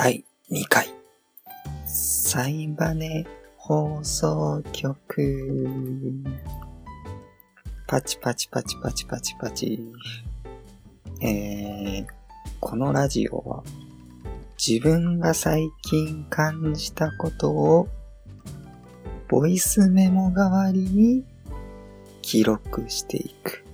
[0.00, 0.94] 第2回、
[1.84, 5.42] サイバネ放送局。
[7.88, 9.80] パチパチパチパチパチパチ。
[11.20, 12.06] えー、
[12.60, 13.64] このラジオは、
[14.56, 17.88] 自分が最近感じたことを、
[19.26, 21.24] ボイスメモ代わりに
[22.22, 23.64] 記録していく、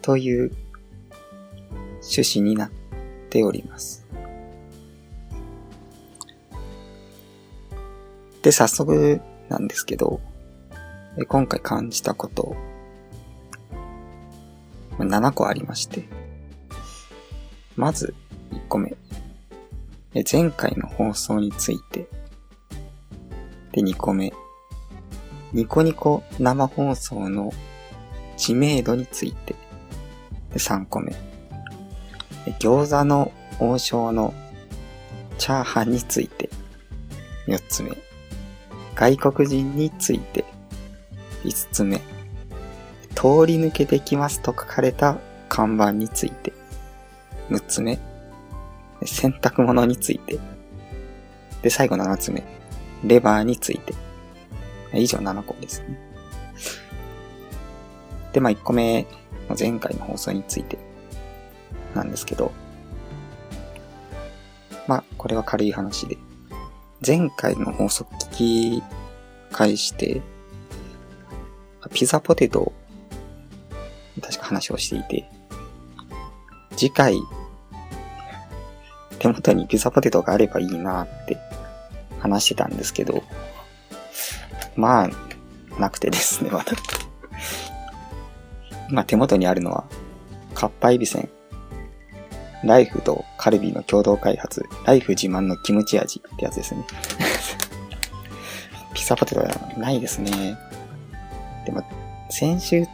[0.00, 0.56] という
[1.96, 2.70] 趣旨になっ
[3.28, 4.03] ております。
[8.44, 10.20] で、早速なんですけど、
[11.28, 12.54] 今回感じたこと、
[14.98, 16.04] 7個ありまして。
[17.74, 18.14] まず、
[18.52, 18.96] 1個目。
[20.30, 22.06] 前回の放送について。
[23.72, 24.34] で、2個目。
[25.54, 27.50] ニコニコ生放送の
[28.36, 29.54] 知名度について。
[30.50, 31.16] で、3個目。
[32.60, 34.34] 餃子の王将の
[35.38, 36.50] チャーハンについて。
[37.46, 38.03] 4つ目。
[38.94, 40.44] 外国人について。
[41.44, 41.98] 5つ目。
[43.10, 46.52] 通り抜けてきますと書かれた看板について。
[47.50, 47.98] 6つ目。
[49.04, 50.38] 洗濯物について。
[51.62, 52.42] で、最後7つ目。
[53.04, 53.94] レバーについて。
[54.94, 55.98] 以上7個ですね。
[58.32, 59.06] で、まあ1個目、
[59.58, 60.78] 前回の放送について
[61.94, 62.52] なんですけど、
[64.86, 66.16] まあこれは軽い話で、
[67.06, 68.82] 前回の放送聞き
[69.52, 70.20] 返して、
[71.92, 72.72] ピザポテト
[74.20, 75.28] 確か話をしていて、
[76.76, 77.16] 次回、
[79.18, 81.36] 手元にピザポテトがあればいいなって
[82.20, 83.22] 話してたんですけど、
[84.76, 86.72] まあ、なくてですね、まだ。
[88.90, 89.84] 今手元にあるのは、
[90.54, 91.28] かっぱえびせん、
[92.64, 96.84] ライフとカルビーの共同開発、ライフ自慢のキムチ味ってやつですね。
[98.94, 100.56] ピザポテトはないですね。
[101.66, 101.82] でも、
[102.30, 102.86] 先週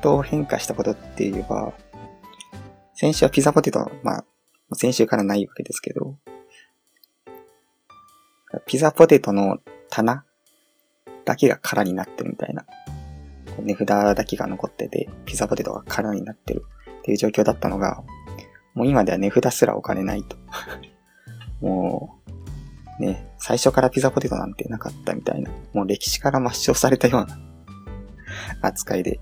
[0.00, 1.72] と変化したことって言えば、
[2.94, 4.24] 先週はピザポテト、まあ、
[4.74, 6.16] 先週からないわけですけど、
[8.66, 9.58] ピザポテトの
[9.90, 10.24] 棚
[11.24, 12.64] だけが空になってるみたいな。
[13.58, 16.64] 値札だけが残ってて、ピザポテトが空になってる
[16.98, 18.02] っていう状況だったのが、
[18.76, 20.36] もう今では値札すら置かれないと。
[21.60, 22.20] も
[22.98, 27.38] う、ね、最初からピザポテトなんてなかったみたいな、もう歴史から抹消されたような
[28.60, 29.18] 扱いで、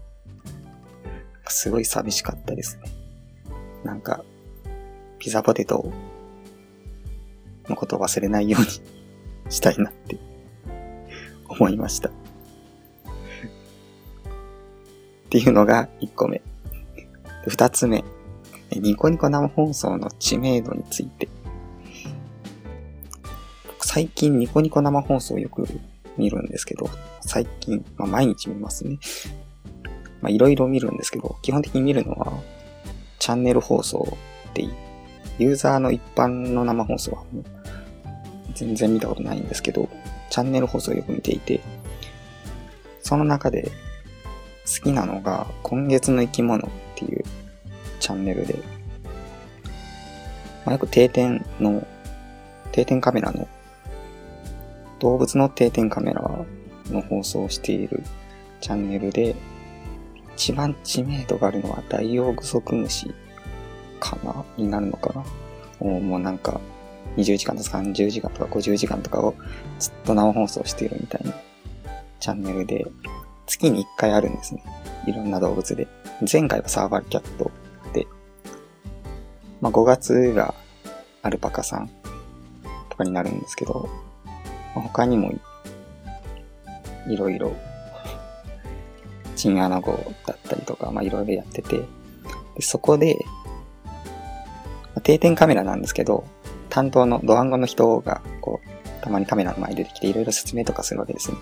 [1.47, 2.91] すごい寂しかったですね。
[3.85, 4.25] なんか、
[5.21, 5.93] ピザポテト
[7.69, 8.69] のことを忘れないように
[9.51, 10.19] したいなって
[11.49, 12.09] 思いました。
[12.09, 12.13] っ
[15.31, 16.43] ていうのが1個目。
[17.47, 18.05] 2つ目。
[18.81, 21.29] ニコニコ生放送の知名度について。
[23.81, 25.67] 最近ニコニコ生放送をよく
[26.17, 26.89] 見るんですけど、
[27.21, 28.99] 最近、まあ、毎日見ますね。
[30.21, 32.33] まあ、いろいろ見るんですけど、基本的に見るのは、
[33.19, 34.17] チャンネル放送
[34.55, 34.71] でいい。
[35.39, 37.45] ユーザーの一般の生放送はもう
[38.55, 39.89] 全然見たことないんですけど、
[40.31, 41.61] チャンネル放送をよく見ていて、
[43.01, 43.71] その中で
[44.67, 47.25] 好きなのが、今月の生き物っていう
[48.05, 48.59] チャンネルで、
[50.67, 51.87] まあ、よく定点の、
[52.71, 53.49] 定点カメラの、
[55.01, 56.21] 動物の定点カメラ
[56.91, 58.03] の放送をしている
[58.61, 59.35] チャンネルで、
[60.37, 63.15] 一番知名度があるのはダイオウグソクムシ
[64.01, 65.25] かなになるのかな
[65.81, 66.61] もうもうなんか、
[67.17, 69.35] 20時間とか30時間とか50時間とかを
[69.79, 71.33] ずっと生放送しているみたいな
[72.21, 72.85] チャンネルで、
[73.47, 74.63] 月に1回あるんですね。
[75.07, 75.89] いろんな動物で。
[76.31, 77.51] 前回はサーバルキャット、
[79.65, 80.53] まあ5月が
[81.23, 81.91] アルパカさん
[82.91, 83.89] とかになるんですけど、
[84.75, 85.33] まあ他にも
[87.09, 87.51] いろいろ
[89.37, 89.93] チンアナゴ
[90.27, 91.87] だったりとか、まあいろいろやってて、で
[92.61, 93.25] そこで、
[95.03, 96.27] 定点カメラなんですけど、
[96.69, 101.39] 担当のドワンゴの人が、こう、たまにカメラの前に出てきていろいろ説明とかするわけですね。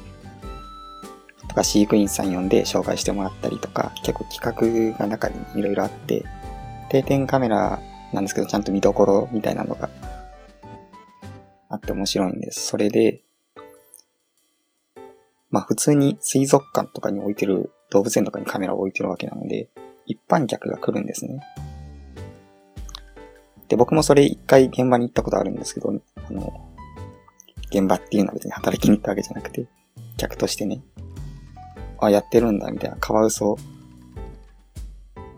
[1.49, 6.25] とか飼育員さん呼んで紹介してもらったりとか、結構企画が中にいろいろあって、
[6.89, 7.81] 定点カメラ
[8.13, 9.89] なんですけど、ちゃんと見どころみたいなのが
[11.69, 12.67] あって面白いんです。
[12.67, 13.23] それで、
[15.51, 19.69] まあ普通に水族館とかに置いてる動物園とかにカメラを置いてるわけなので、
[20.07, 21.41] 一般客が来るんですね。
[23.69, 25.95] で、僕もそれ一回現場に行ったことあるんですけど、
[26.29, 26.53] あの、
[27.71, 29.67] 現場っていうのは別に働きに行ったわけじゃなくて、
[30.19, 30.83] 客としてね、
[31.99, 33.57] あ、やってるんだ、みたいな、カワウソ、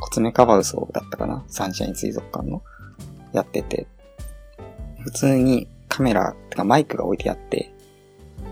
[0.00, 1.44] コツメカワウソだったかな？
[1.48, 2.62] サンシャイン水族館の、
[3.32, 3.86] やってて、
[5.00, 7.72] 普通にカメラ、てかマイクが置いてあって、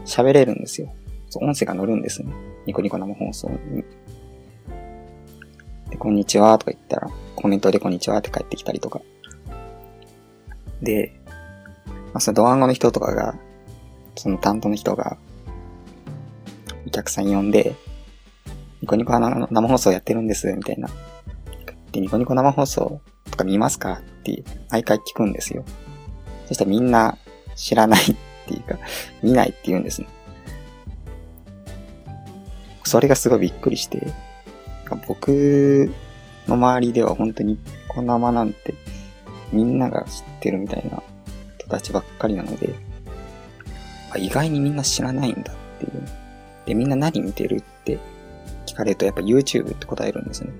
[0.04, 0.92] 喋れるんですよ。
[1.30, 2.32] そう音声が乗るんですね。
[2.66, 3.84] ニコニコ生放送に。
[5.90, 9.00] で、こんにちはとか言ったら、コメントでこんにちはって帰ってきたりとか。
[10.80, 11.12] で、
[11.86, 13.34] まあ、そのドワンゴの人とかが、
[14.16, 15.16] その担当の人が、
[16.86, 17.74] お客さん呼んで、
[18.80, 20.88] ニコニコ生放送やってるんです、みたいな。
[21.92, 23.00] で、ニコニコ生放送
[23.30, 25.64] とか見ますかって毎回聞くんですよ。
[26.46, 27.16] そしたらみんな
[27.54, 28.16] 知らないっ
[28.46, 28.78] ていうか、
[29.22, 30.08] 見ないって言うんですね。
[32.84, 34.12] それがすごいびっくりして、
[35.06, 35.90] 僕
[36.46, 37.58] の周りでは本当に
[37.88, 38.74] このまなんて
[39.52, 41.02] みんなが知ってるみたいな
[41.58, 42.74] 人たちばっかりなので、
[44.18, 46.02] 意外にみんな知らないんだっていう。
[46.66, 47.98] で、みんな何見てるって
[48.66, 50.50] 聞かれるとやっぱ YouTube って答えるんですね。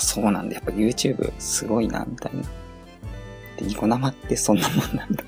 [0.00, 2.42] そうなんだ、やっぱ YouTube すごいな、みたいな。
[3.56, 5.24] で、ニコ生ってそんなもんなんだって。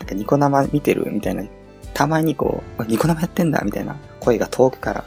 [0.00, 1.44] なんかニコ生見てるみたいな、
[1.94, 5.04] たまにこう、ニコ生やってんだみたいな声が遠くから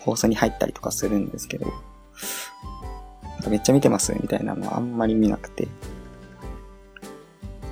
[0.00, 5.68] 放送に入ったりとかするんですけど、なんかめっちゃ見てますみたいなのはあんまり見なくて、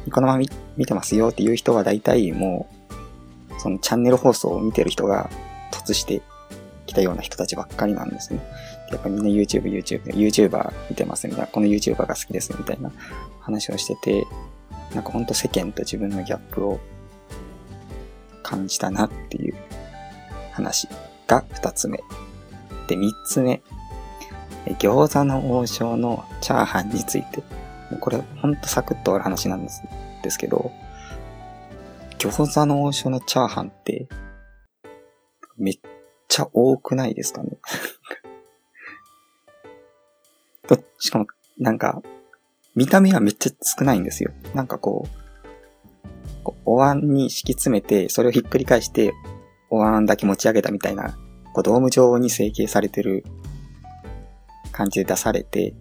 [0.05, 2.69] ニコ生見見てますよっていう人は大体も
[3.51, 5.31] う、そのチャンネル放送を見てる人が
[5.73, 6.23] 突して
[6.87, 8.41] きたような人たちばっかりなんですね。
[8.91, 12.91] やっぱみんな YouTube、YouTube、YouTuber 見てますみたいな、この YouTuber が好きですみたいな
[13.41, 14.27] 話をしてて、
[14.95, 16.81] なんかほんと世間と自分のギャップを
[18.43, 19.55] 感じたなっていう
[20.53, 20.89] 話
[21.27, 21.99] が二つ目。
[22.87, 23.61] で、三つ目。
[24.79, 27.43] 餃子の王将のチャーハンについて。
[28.01, 29.83] これほんとサクッと終わる話なんです
[30.23, 30.73] ですけど、
[32.19, 34.09] 餃子の王将のチャーハンって、
[35.57, 35.75] めっ
[36.29, 37.51] ちゃ多くないですかね、
[40.99, 41.27] しかも、
[41.59, 42.03] なんか、
[42.75, 44.33] 見た目はめっちゃ少ないんですよ。
[44.55, 49.15] なんかこう、こうお椀に敷き詰めて、それをひっくり返して、
[49.71, 51.17] お椀だけ持ち上げたみたいな、
[51.55, 53.25] こうドーム状に成形されてる
[54.73, 55.75] 感じで出されて、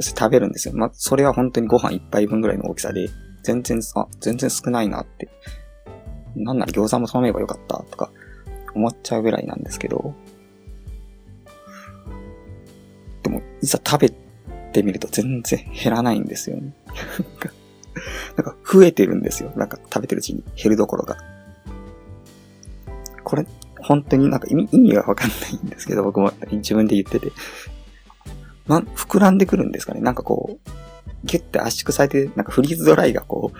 [0.00, 0.74] それ食べるんですよ。
[0.74, 3.08] まあ、それは本当にご飯一杯分ぐらいの大きさで、
[3.42, 5.28] 全然、あ、全然少ないなって。
[6.36, 8.12] なんなら餃子も頼めばよかったとか
[8.74, 10.14] 思っちゃうぐらいなんですけど、
[13.28, 14.10] でも、いざ食べ
[14.72, 16.72] てみると全然減らないんですよね。
[18.36, 19.52] なんか増えてるんですよ。
[19.54, 21.18] なんか食べてるうちに減るどころが。
[23.22, 23.46] これ、
[23.80, 27.32] 本当になんか意味意味がわかんないんですけど、僕も自分で言ってて。
[28.66, 30.70] な、膨らんでくるんですかねなんかこう、
[31.24, 33.58] ギュッて圧縮されて、なんかフリーズドライがこう、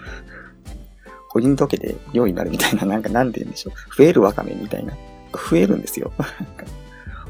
[1.35, 3.97] お湯に溶けて量になるみたいな、なんかなんて言うんでしょう。
[3.97, 4.95] 増えるわかめみたいな。
[5.33, 6.13] 増えるんですよ。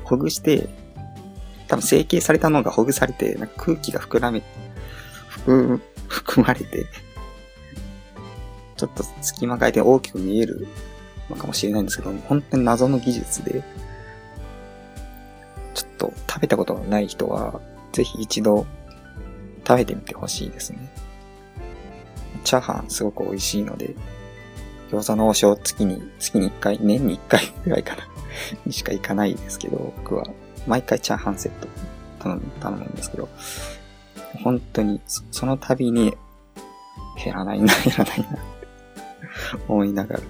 [0.04, 0.68] ほぐして、
[1.68, 4.42] 多分成形されたのがほぐされて、なんか空気が膨らめ、
[5.28, 6.86] 含、含まれて、
[8.76, 10.66] ちょっと隙間が空いて大きく見える
[11.28, 13.62] のかもしれないんですけど、本当に謎の技術で、
[15.74, 17.60] ちょっと食べたことがない人は、
[17.92, 18.66] ぜひ一度
[19.66, 20.90] 食べてみてほしいですね。
[22.44, 23.94] チャーハンすごく美味しいので、
[24.90, 28.08] 餃子の王将月に、月に一回、年に一回ぐらいかな
[28.64, 30.24] にしか行かないですけど、僕は
[30.68, 31.68] 毎回チャーハンセット
[32.20, 33.28] 頼む、頼むんですけど、
[34.44, 36.14] 本当にその度に
[37.22, 38.38] 減らないな、 減らないな
[39.66, 40.20] 思いながら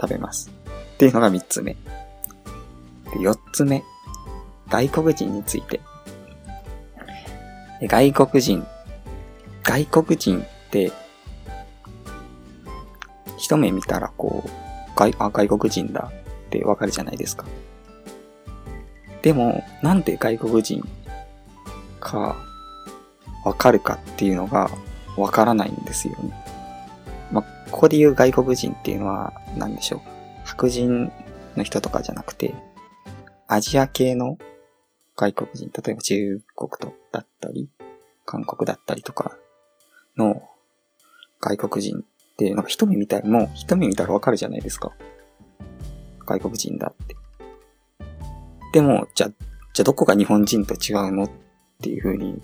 [0.00, 0.50] 食べます。
[0.94, 1.74] っていうのが三つ目。
[1.74, 1.78] で、
[3.20, 3.82] 四つ目。
[4.68, 5.80] 外国人について。
[7.82, 8.66] 外国人。
[9.62, 10.92] 外国人って、
[13.38, 14.50] 一目見たらこう、
[14.96, 16.10] 外、あ、外国人だ
[16.46, 17.44] ってわかるじゃないですか。
[19.22, 20.86] でも、なんで外国人
[22.00, 22.36] か
[23.44, 24.70] わかるかっていうのが
[25.16, 26.32] わからないんですよね。
[27.32, 30.00] まあ、ここで言う外国人っていうのは何でしょう？
[30.44, 31.12] 白人
[31.56, 32.54] の人とかじゃなくて、
[33.48, 34.38] アジア系の
[35.16, 37.68] 外国人、例えば中国とだったり、
[38.24, 39.36] 韓国だったりとか
[40.16, 40.48] の
[41.40, 44.92] 外国人って、なんか一目見たらもう一目見たらわかるじゃないですか。
[46.24, 47.16] 外国人だって。
[48.72, 49.30] でも、じゃ、
[49.74, 51.30] じゃどこが日本人と違うのっ
[51.80, 52.42] ていう風に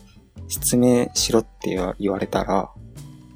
[0.48, 2.70] 説明しろって言われたら、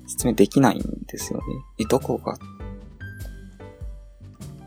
[0.06, 1.44] 説明できないんですよね。
[1.78, 2.38] え、どこが？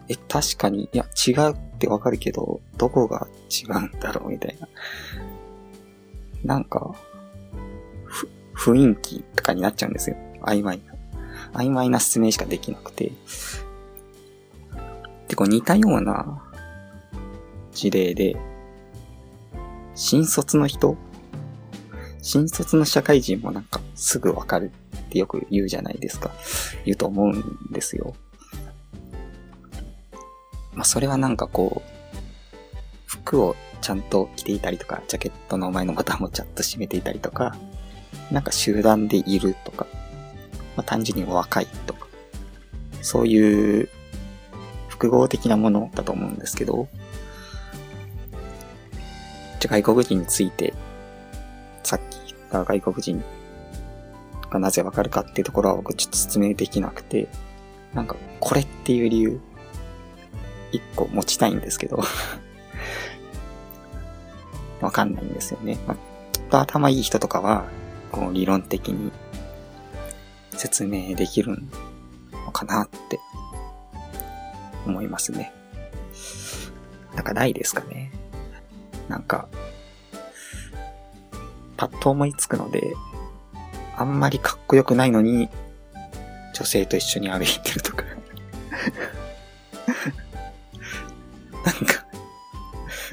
[0.08, 4.68] え、確かに、いや、違うってわかるけど、どこが違うんだろうみたいな。
[6.44, 6.94] なんか、
[8.06, 10.18] ふ、雰囲気とかになっちゃうんですよ。
[10.42, 10.94] 曖昧な。
[11.54, 13.12] 曖昧な説明しかできなくて。
[15.28, 16.44] で、こう似たような
[17.74, 18.36] 事例で、
[19.96, 20.98] 新卒の人？
[22.22, 26.32] 新卒の社会人もなんか、すぐわかるってよく言うじゃないですか。
[26.86, 28.13] 言うと思うんですよ。
[30.74, 31.90] まあ、それはなんかこう、
[33.06, 37.58] 服をちゃんと着ていたりとか、ジャケットの前のボタンもちゃんと閉めていたりとか、
[38.32, 39.88] なんか集団でいるとか、
[40.78, 42.08] まあ、単純に若いとか、
[43.01, 43.90] そういう
[44.88, 46.88] 複合的なものだと思うんですけど、
[49.62, 50.74] じゃ外国人について、
[51.84, 53.24] さっき言った外国人
[54.50, 57.27] がなぜわかるかっていうところは僕ちょっと説明できなくて、
[57.94, 59.39] なんかこれっていう理由、
[60.72, 62.01] 一個持ちたいんですけど
[64.82, 65.77] わかんないんですよね。
[65.86, 65.98] まあ、
[66.34, 67.65] きっと頭いい人とかは、
[68.12, 69.12] こう理論的に
[70.53, 71.60] 説明できる
[72.32, 73.20] のかなって
[74.88, 75.53] 思いますね。
[77.13, 78.12] なんかないですかね。
[79.12, 79.50] なんか、
[81.75, 82.94] パッと思いつくので、
[83.98, 85.50] あんまりかっこよくないのに、
[86.53, 88.06] 女性と一緒に歩いてるとか
[91.65, 92.06] なんか、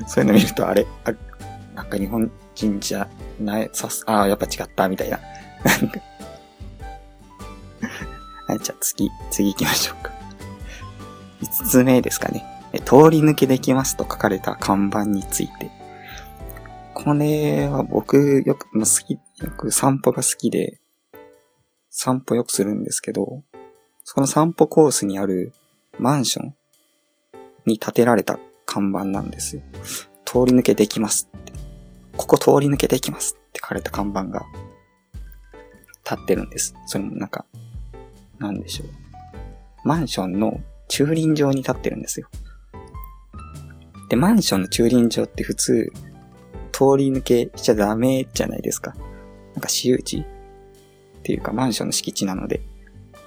[0.07, 1.12] そういうの見るとあれ、あ
[1.75, 3.09] なんか日本人じゃ
[3.40, 5.19] ない、さす、ああ、やっぱ違った、みたいな。
[8.47, 10.12] はい、じゃあ次、次行きましょうか。
[11.43, 12.45] 5つ目ですかね。
[12.85, 15.77] 通り抜けできますと書かれた看板について。
[17.00, 20.81] これは僕よく、まあ、好き、よく散歩が好きで、
[21.90, 23.45] 散歩よくするんですけど、
[24.02, 25.52] その散歩コースにある
[26.00, 26.55] マンション
[27.67, 29.62] に建てられた看板なんですよ。
[30.25, 31.52] 通り抜けできますって。
[32.17, 34.45] ここ通り抜けできますって書かれた看板が
[36.05, 36.75] 立ってるんです。
[36.87, 37.47] それもなんか、
[38.40, 38.88] なんでしょう。
[39.85, 42.28] マンションの駐輪場に立ってるんですよ。
[44.11, 45.93] で、マンションの駐輪場って普通、
[46.78, 48.94] 通り抜けしちゃダメじゃないですか。
[48.94, 50.25] なんか私有地っ
[51.25, 52.61] ていうかマンションの敷地なので、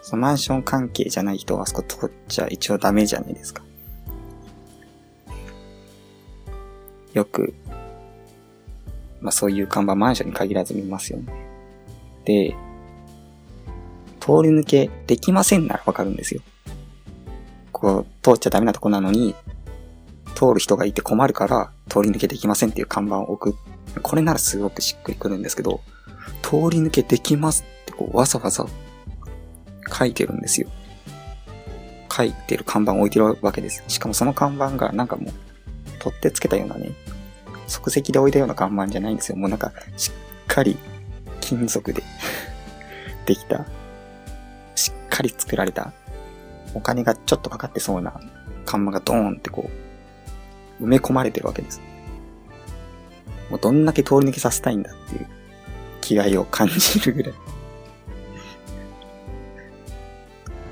[0.02, 3.62] そのマンション関係じゃない人はあそこ通っちゃ一応ダメじゃないですか。
[7.12, 7.54] よく、
[9.20, 11.34] まあそういう看板マンションに限らず見ますよね。
[12.24, 12.56] で、
[14.22, 16.42] 通り抜けできませんならわかるんですよ。
[17.74, 19.36] こう、通っちゃダメなとこなのに、
[20.42, 23.58] 通る人がいて困るから通り抜けできませんっていう看板を置く。
[24.02, 25.82] これならすごくしっくりくるんですけど、
[26.42, 28.66] 通り抜けできますってこうわざわざ
[29.94, 30.68] 書いてるんですよ。
[32.12, 33.84] 書いてる看板を置いてるわけです。
[33.88, 35.34] しかもその看板がなんかもう
[36.00, 36.92] 取ってつけたようなね、
[37.68, 39.38] 即席で置いたような看板じゃないんですよ。
[39.38, 40.76] もうなんかしっかり
[41.40, 42.02] 金属で
[43.28, 43.68] できた、
[44.74, 45.94] しっかり作られた、
[46.74, 48.20] お金がちょっとかかってそうな
[48.66, 49.91] 看板がドーンってこう、
[50.82, 51.82] 埋め込まれてるわけです。
[53.50, 55.28] もうどんだけ通り抜けさせたいんだっていう
[56.00, 57.34] 気概を感じるぐらい。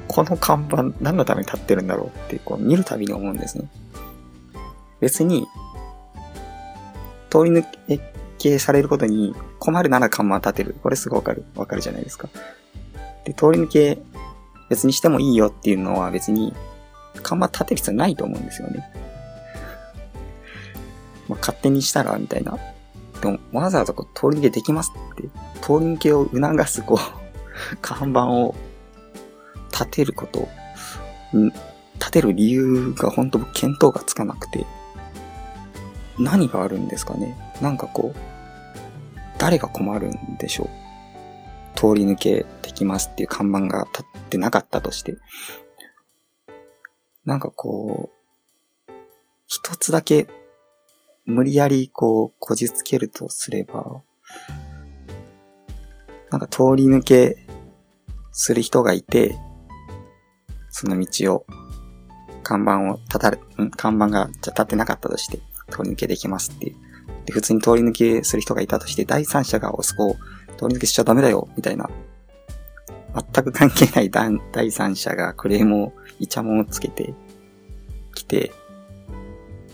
[0.08, 3.70] この看板何のために立ってるんだろうってこう見るたびに思うんですね。
[5.00, 5.48] 別に、
[7.30, 7.63] 通り抜
[8.38, 10.75] けされることに困るなら看板立てる。
[10.82, 11.46] これすぐわかる。
[11.56, 12.28] わかるじゃないですか。
[13.24, 14.00] で、通り抜け
[14.70, 16.54] 別にしてもいいよっていうのは別に
[17.24, 18.89] 看板立てる必要ないと思うんですよね。
[21.29, 22.57] まあ、勝手にしたら、みたいな。
[23.21, 25.24] でも、わざわざこう通り抜けできますって、
[25.62, 28.55] 通り抜けを促す、こう、 看板を
[29.71, 30.50] 立てること、
[31.95, 34.65] 立てる理由が本当見当がつかなくて、
[36.17, 37.38] 何があるんですかね。
[37.62, 38.19] なんかこう、
[39.38, 40.67] 誰が困るんでしょう。
[41.75, 45.17] 通り抜けできますっていう看板が立ってなかったとして。
[47.25, 48.91] なんかこう、
[49.45, 50.27] 一つだけ
[51.29, 54.01] 無理やりこう、こじつけるとすれば、
[56.31, 57.38] なんか通り抜け
[58.31, 59.38] する人がいて、
[60.69, 61.45] その道を、
[62.41, 65.38] 看板を立たれ、ん看板がじゃ立ってなかったとして、
[65.69, 66.75] 通り抜けできますっていう。
[67.25, 70.13] で、普通に通り抜けする人がいたとして、第三者がそこを
[70.57, 71.89] 通り抜けしちゃダメだよ、みたいな。
[73.33, 74.09] 全く関係ない
[74.51, 77.13] 第三者がクレームを、イチャモンをつけて
[78.15, 78.51] きて、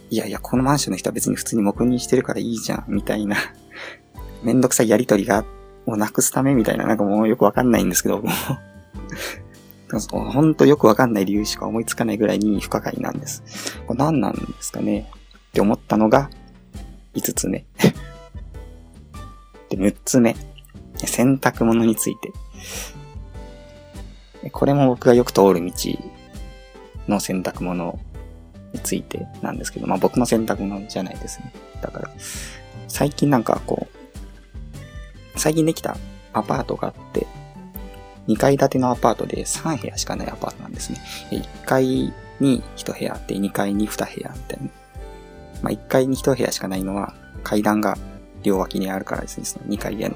[0.10, 3.38] いやいや、このマンションの人は別に普通に黙認してるからいいじゃん、みたいな、
[4.44, 5.46] めんどくさいやりとりが、
[5.88, 8.30] をなくすためみたいな、なんかもうよくわかんないんですけど、も
[10.14, 13.44] うほんとよくわかんない理由しか思いつかないぐらいに不可解なんです。
[13.88, 15.10] これ何なんですかね？
[15.50, 16.30] って思ったのが、
[17.14, 17.66] 5つ目。
[19.70, 20.36] で、6つ目。
[20.98, 22.32] 洗濯物について。
[24.50, 25.72] これも僕がよく通る道
[27.08, 28.00] の洗濯物
[28.80, 31.52] ついてなんですけど、まあ僕の選択のじゃないですね。
[31.82, 32.10] だから、
[32.88, 33.88] 最近なんかこ
[35.36, 35.98] う、最近できた
[36.34, 37.28] アパートがあって、
[38.28, 41.00] 2階建てのアパートで3部屋しかないアパートなんですね。
[41.32, 44.70] 1階に1部屋あって、2階に2部屋みたいな。
[45.62, 47.14] まあ、1階に1部屋しかないのは
[47.44, 47.98] 階段が
[48.44, 50.16] 両脇にあるからですね、その2階への。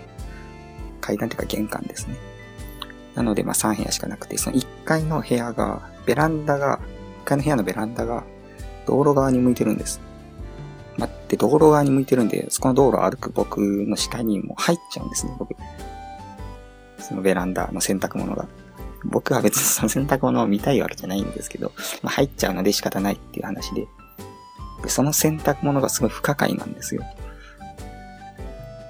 [1.02, 2.16] 階段というか玄関ですね。
[3.16, 6.80] なので、まあ3部屋しかなくて、その1階の部屋が、ベランダが、
[7.22, 8.24] 1階の部屋のベランダが
[8.90, 10.02] 道路側に向いてるんです。
[10.98, 15.56] まあ、で、道路側に向いてるんで、そこの道路を歩く僕の視界にも入っちゃうんですね、僕。
[17.00, 18.48] そのベランダの洗濯物が。
[19.06, 23.88] 僕は別にその 洗濯物を見たいわけじゃないんですけど、まあ、入っちゃうので仕方ないっていう話で。
[24.82, 27.04] で、その洗濯物がすごい不可解なんですよ。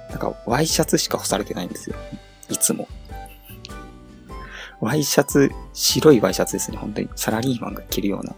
[0.08, 1.96] なんか、ワイシャツしか干されてないんですよ。
[2.48, 2.88] いつも。
[4.80, 6.78] ワイシャツ、白いワイシャツですね。
[6.78, 7.08] 本当に。
[7.14, 8.34] サラリーマンが着るような、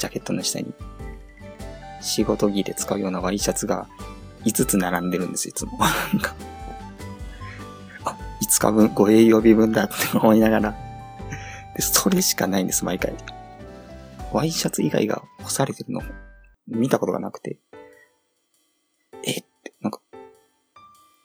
[0.00, 0.72] ジャケットの下に、
[2.00, 3.86] 仕事着で使うようなワイシャツが
[4.44, 5.72] 5つ並んでるんですよ、いつも。
[5.80, 5.94] あ、
[8.42, 10.74] 5日分、ご栄養日分だって思いながら。
[11.76, 13.14] で、それしかないんです、毎回。
[14.32, 16.00] ワイシャツ以外が干されてるの、
[16.66, 17.58] 見たことがなくて。
[19.22, 19.44] え、
[19.82, 20.00] なんか、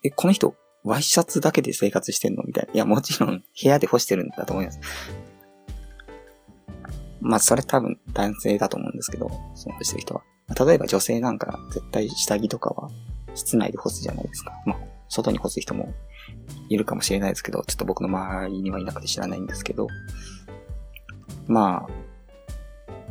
[0.04, 0.54] え、この人、
[0.84, 2.44] ワイシャツだけで生活してんの？
[2.44, 2.74] みたいな。
[2.74, 4.80] いや、もちろん部屋で干してるんだと思います。
[7.28, 10.22] まあ、それ多分男性だと思うんですけど、そのしてる人は。
[10.66, 12.90] 例えば女性なんか絶対下着とかは
[13.34, 14.54] 室内で干すじゃないですか。
[14.68, 14.78] まあ、
[15.10, 15.92] 外に干す人も
[16.70, 19.88] いるかもしれないですけど、ちょっと僕の周りにはいなくて知らないんですけど、
[21.48, 21.88] ま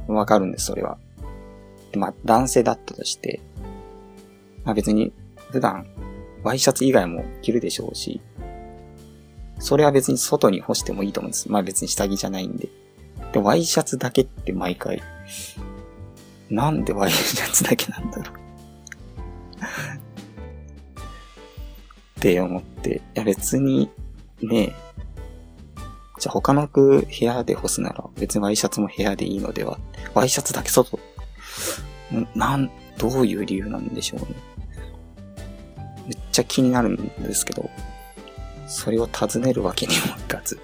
[0.09, 0.97] あ、わかるんです、それは。
[1.97, 3.41] まあ、男性だったとして、
[4.65, 5.13] まあ別に
[5.51, 5.87] 普段
[6.43, 8.21] ワイシャツ以外も着るでしょうし、
[9.59, 11.51] それは別に外に干してもいいと思うんです。
[11.51, 12.69] まあ別に下着じゃないんで。
[13.35, 15.03] で、ワイシャツだけって毎回、
[16.49, 18.37] なんでワイシャツだけなんだろう。
[22.21, 23.91] って思って、いや別に、
[24.41, 24.73] ね
[26.21, 29.79] じゃ他の服部屋で干すなら別にワイシャツも部屋でいいのでは。
[30.15, 31.01] ワイシャツだけ外、
[32.37, 34.27] なん、どういう理由なんでしょうね。
[36.07, 37.69] めっちゃ気になるんですけど、
[38.69, 40.61] それを尋ねるわけにもいかず。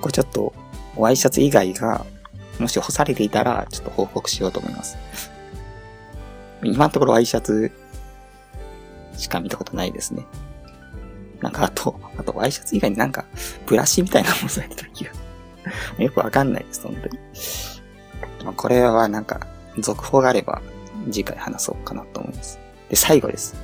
[0.00, 0.52] これちょっと、
[0.96, 2.04] ワイシャツ以外が、
[2.58, 4.96] もし干されていたら、ちょっと報告しようと思います。
[6.62, 7.72] 今のところワイシャツ
[9.16, 10.26] しか見たことないですね。
[11.40, 13.24] なんかあと、あとワイシャツ以外になんか、
[13.66, 15.12] ブラシみたいなものされてた気が。
[15.98, 17.18] よくわかんないです、本当に。
[18.44, 19.46] まあ、これはなんか、
[19.78, 20.60] 続報があれば、
[21.10, 22.58] 次回話そうかなと思います。
[22.88, 23.54] で、最後です。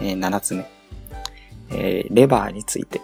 [0.00, 0.70] えー、7つ目。
[1.70, 3.00] えー、レバーについて。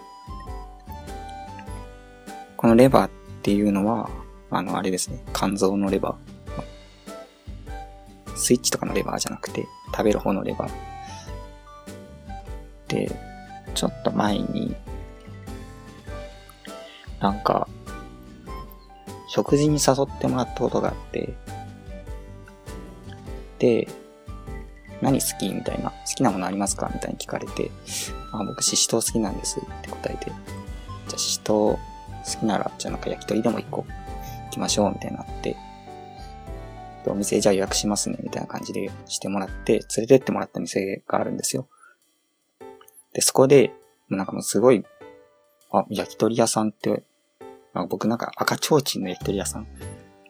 [2.65, 3.11] このレバーっ
[3.43, 4.09] ていうのは、
[4.49, 5.23] あの、あれですね。
[5.35, 8.39] 肝臓のレバー。
[8.39, 10.73] スイッチとかのレバーじゃなくて、食べる方のレバー。
[12.89, 13.15] で、
[13.75, 14.75] ちょっと前に、
[17.21, 17.69] なんか、
[19.29, 21.35] 食事に誘ってもらったことがあって、
[23.59, 23.89] で、
[25.03, 25.91] 何好きみたいな。
[25.91, 27.71] 好きなものありますかみたいに聞かれて、
[28.33, 30.35] あ、僕、ししとう好きなんですって答えて、じゃ
[31.17, 31.94] あ、ししとう
[32.25, 33.83] 好きなら、じゃあなんか焼き鳥でも一個
[34.47, 35.57] 行きましょうみたいになって、
[37.07, 41.69] お店じゃあ予約しますねみたいな感じでしてもらって、連れてってもらった店があるんですよ。
[43.13, 43.73] で、そこで、
[44.09, 44.85] なんかもうすごい、
[45.71, 47.05] あ、焼き鳥屋さんって、
[47.75, 49.67] あ、僕なんか赤ちょうちんの焼き鳥屋さん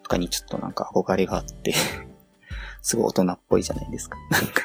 [0.02, 1.74] とかにちょっとなんか憧れがあって
[2.83, 4.16] すごい大人っぽいじゃないですか。
[4.30, 4.62] なんか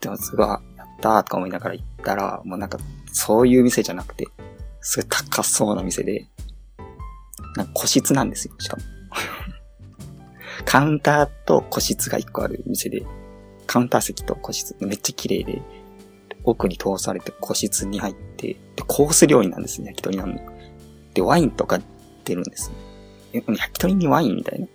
[0.00, 0.60] でもすごい、やっ
[1.00, 2.78] たーとか思いながら行ったら、もうなんか、
[3.12, 4.26] そういう店じゃなくて、
[4.82, 6.26] すごい高そうな店で、
[7.56, 8.82] なんか個室なんですよ、しかも。
[10.66, 13.04] カウンターと個室が一個ある店で、
[13.66, 15.62] カウンター席と個室、めっちゃ綺麗で、
[16.44, 20.38] 奥に通されて個室に入って、で、コース料理なんですね、焼き鳥なの。
[21.14, 21.80] で、ワインとか
[22.24, 22.70] 出るんです
[23.32, 23.42] ね。
[23.46, 24.66] 焼き鳥にワインみたいな？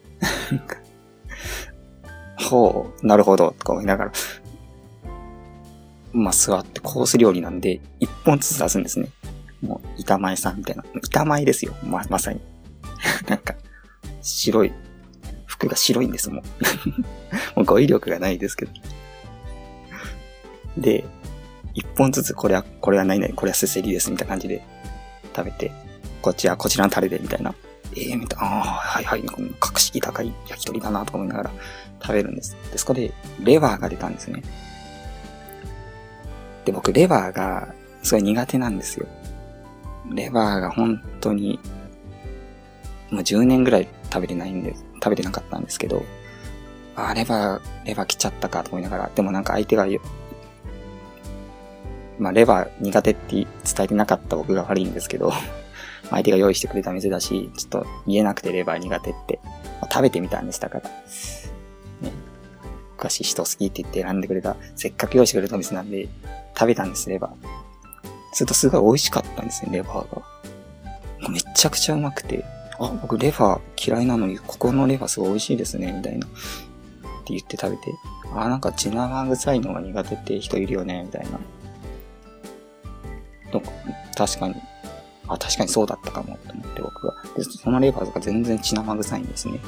[2.49, 4.11] ほう、なるほど、とか思いながら、
[6.13, 9.09] まあ、座ってコース料理なんで、一本ずつ出すんですね。
[9.61, 10.83] もう、板前さんみたいな。
[11.03, 11.73] 板前ですよ。
[11.83, 12.41] ま、まさに。
[13.27, 13.55] なんか、
[14.21, 14.73] 白い。
[15.45, 16.41] 服が白いんです、も
[17.55, 17.57] う。
[17.57, 18.71] もう語彙力がないですけど。
[20.77, 21.05] で、
[21.73, 24.63] 一本ずつこれは、これは何々、これはせせりです、みたいな感じで
[25.35, 25.71] 食べて、
[26.21, 27.53] こっちはこちらのタレで、みたいな。
[27.95, 29.23] ええー、みたいな、ああ、はいはい、
[29.59, 31.51] 格式高い焼き鳥だな、と思いながら
[32.01, 32.55] 食べるんです。
[32.71, 34.43] で、そこで、レバーが出たんですね。
[36.65, 39.07] で、僕、レバーが、すごい苦手なんですよ。
[40.11, 41.59] レバーが本当に、
[43.11, 46.03] もう10年ぐらい食べてないんで、食べてなかったんですけど、
[46.95, 49.85] あ、レバー、レバー来ちゃったかと思いながら、でもなんか相手が
[52.19, 53.47] まあ、レバー苦手って伝
[53.79, 55.31] えてなかった僕が悪いんですけど、
[56.09, 59.39] 相手が用意してくれた店だし、ちょっと言えなくてレバー苦手って、
[59.81, 60.89] まあ、食べてみたんでしたから。
[60.89, 62.11] ね。
[62.95, 66.07] 昔人好きって言って選んでくれた、せっかく用意してくれた店なんで、
[66.57, 67.66] 食べたんです、レバー。
[68.37, 70.21] するとすごい美味しかったんですね、レバーが。
[71.27, 72.45] めちゃくちゃうまくて、
[72.79, 76.27] あ、僕レバー嫌いなのに、ここのレバーすごい美味しいですね、みたいな。
[76.27, 76.37] って
[77.29, 77.91] 言って食べて、
[78.35, 81.39] あ、なんか血生臭いのが苦手って人いるよね、みたいな。
[83.51, 83.59] と
[84.15, 84.55] 確かに、
[85.27, 87.15] あ、確かにそうだったかも、と思って僕は。
[87.35, 89.59] で、そのレバーとか全然血生臭いんですね。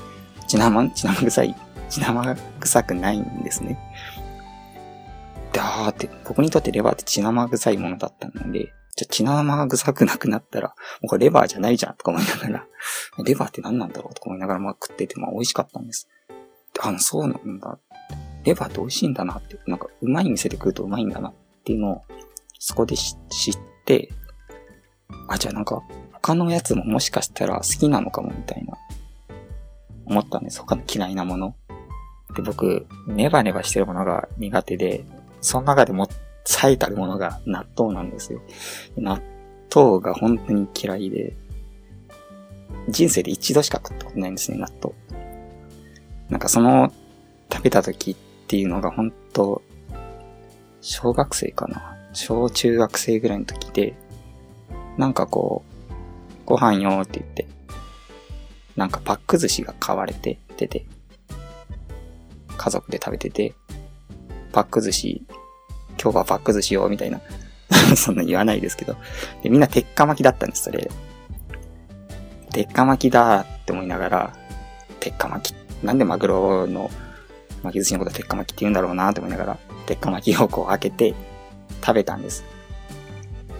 [0.48, 1.56] 血生、血生臭い、
[1.90, 3.80] 血生臭くないんですね。
[5.54, 12.68] で、あーって、僕にとってレバーって血生臭いものだったので、じゃ血生臭くなくなったら、もうこれレバーじゃないじゃんとか思いながら、
[13.24, 16.10] レバーって何なんだろうとか思いながらまあ食ってて、まあ美味しかったんです。
[16.82, 17.80] あの、そうなんだ。
[18.44, 21.34] レバーって美味しいんだなって、なんかうまい店で食うとうまいんだなっ
[21.64, 22.02] ていうのを、
[22.60, 24.10] そこで知って、
[25.28, 25.82] あ、じゃあなんか、
[26.14, 28.78] 他のやつももしかしたら好きなのかもみたいな、
[30.06, 30.60] 思ったんです。
[30.60, 31.56] 他の嫌いなもの。
[32.36, 35.06] で、僕、ネバネバしてるものが苦手で、
[35.42, 36.08] その中でも
[36.46, 38.42] 最たるものが納豆なんですよ。
[38.98, 39.22] 納
[39.74, 41.36] 豆が本当に嫌いで、
[42.90, 44.96] 人生で一度しか食ったことないんですね、納豆。
[46.30, 46.92] なんかその、
[47.52, 48.16] 食べた時っ
[48.48, 49.62] ていうのが本当
[50.82, 53.96] 小学生かな小中学生ぐらいの時で、
[54.98, 55.94] なんかこう、
[56.46, 57.48] ご飯よーって言って、
[58.76, 60.86] なんかパック寿司が買われて出て、
[62.58, 63.54] 家族で食べてて、
[64.52, 65.24] パック寿司、
[66.02, 67.22] 今日はパック寿司よ、みたいな。
[67.96, 68.96] そんな言わないですけど。
[69.44, 70.90] で、みんな鉄火巻きだったんです、それ。
[72.52, 74.34] 鉄火巻きだって思いながら、
[75.00, 76.90] 鉄火巻き、なんでマグロの
[77.64, 81.14] 巻き寿司のことは鉄火巻きって言うんだろうなって思いながら、鉄火巻きをこう開けて
[81.82, 82.44] 食べたんです。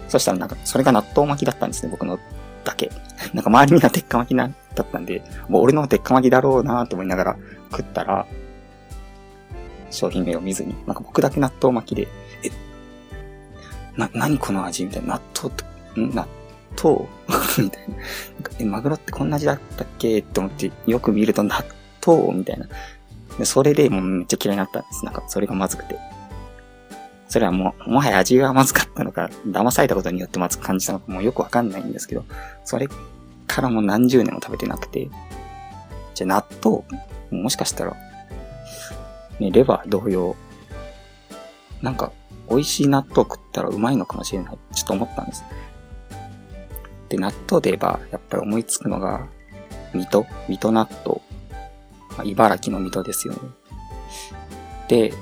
[0.08, 2.18] そしたらなんか、それが納豆巻きだったんですね、僕の
[2.64, 2.90] だけ。
[3.32, 7.36] なんか周りみんな鉄火巻きな、だったんで、もう俺の鉄火巻きだろうなと思いながら
[7.70, 8.26] 食ったら、
[9.90, 12.08] 商品名を見ずに、なんか僕だけ納豆巻きで、
[12.44, 12.50] え、
[13.96, 15.56] な、何この味みたいな、納豆っ
[15.94, 16.14] て、ん？
[16.14, 16.26] 納
[16.82, 17.08] 豆？
[17.62, 17.94] みたいな。
[18.58, 20.18] え、マグロってこんな味だったっけ？
[20.18, 21.64] って思って、よく見ると納
[22.06, 22.66] 豆みたいな。
[23.38, 25.04] で、それでもうめっちゃ嫌いになったんです。
[25.04, 25.96] なんか、それがまずくて。
[27.28, 32.24] それはもう、もはや味がまずかったのか、騙されたことによってまずく感じたのかもうよくわかんないんですけど、
[32.64, 32.88] それ
[33.46, 35.08] からもう何十年も食べてなくて、
[36.14, 36.82] じゃあ納
[37.30, 37.96] 豆、もしかしたら、
[39.40, 40.36] ね、レバー同様、
[41.82, 42.12] なんか、
[42.48, 44.58] 美味しい納豆食ったらうまいのかもしれない。
[44.74, 45.44] ちょっと思ったんです。
[47.08, 49.26] で、納豆で言えば、やっぱり思いつくのが、
[49.94, 51.20] 水戸水戸納豆。
[52.16, 53.40] まあ、茨城の水戸ですよね。
[54.88, 55.14] で、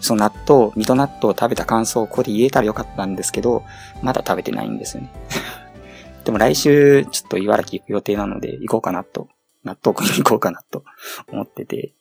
[0.00, 3.64] その納豆、水戸納豆を食べた感想をここで言えたらよかったんですけど、
[4.02, 5.12] まだ食べてないんですよね。
[6.24, 9.28] でも来週、ちょっと茨城行く予定なので、行こうかなと、
[9.64, 10.84] 納豆食いに行こうかなと
[11.28, 11.94] 思ってて、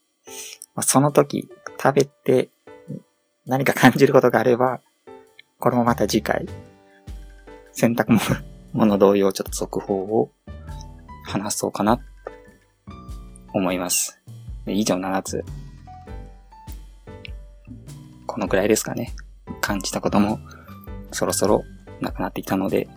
[0.82, 1.50] その時、
[1.82, 2.50] 食べて、
[3.46, 4.82] 何か感じることがあれば、
[5.60, 6.48] これもまた次回、
[7.72, 8.18] 洗濯
[8.74, 10.32] 物同様、ちょっと続報を
[11.26, 12.04] 話そうかな、と
[13.54, 14.20] 思います。
[14.66, 15.44] 以上7つ
[18.34, 19.14] このくらいですかね。
[19.62, 20.40] 感じたことも
[21.12, 21.64] そろそろ
[22.02, 22.88] なくなってきたので、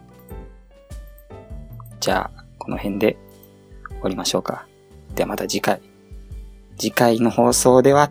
[2.00, 3.18] じゃあ、この辺で
[3.88, 4.66] 終わりましょうか。
[5.14, 5.80] ではまた次回。
[6.78, 8.10] 次回の放送では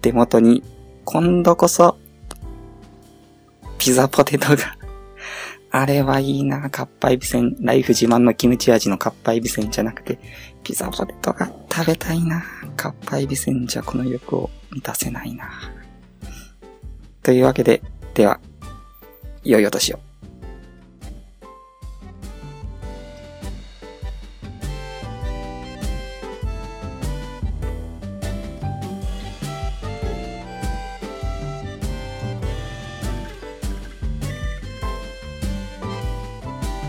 [0.00, 0.62] 手元に
[1.04, 1.96] 今度こそ
[3.78, 4.78] ピザポテトが
[5.70, 7.54] あれはいいな、かっぱえびせん。
[7.60, 10.18] ライフ自慢のキムチ味のかっぱえびせんじゃなくて、
[10.62, 12.42] ピザポテトが食べたいな。
[12.76, 15.50] かっぱえびせんじゃこの欲を満たせないな。
[17.22, 17.82] というわけで、
[18.14, 18.40] では、
[19.44, 20.00] 良いお年を。